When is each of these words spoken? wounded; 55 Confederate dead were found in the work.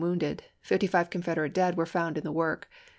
wounded; 0.01 0.41
55 0.61 1.11
Confederate 1.11 1.53
dead 1.53 1.77
were 1.77 1.85
found 1.85 2.17
in 2.17 2.23
the 2.23 2.31
work. 2.31 2.67